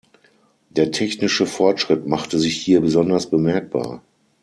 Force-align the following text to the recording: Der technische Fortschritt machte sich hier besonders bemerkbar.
Der 0.71 0.89
technische 0.91 1.45
Fortschritt 1.45 2.07
machte 2.07 2.39
sich 2.39 2.57
hier 2.57 2.81
besonders 2.81 3.29
bemerkbar. 3.29 4.01